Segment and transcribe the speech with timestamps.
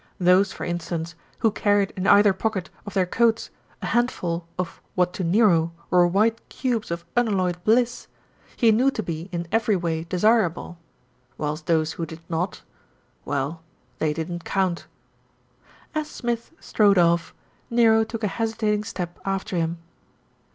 [0.19, 3.51] Those, for instance, who carried in either pocket of their coats
[3.83, 8.07] a handful of what to Nero were white cubes of unalloyed bliss,
[8.57, 10.79] he knew to be in every way desirable;
[11.37, 12.63] whilst those who did not
[13.25, 13.61] well,
[13.99, 14.87] they didn't count.
[15.93, 17.31] As Smith strode off,
[17.69, 19.77] Nero took a hesitating step after him.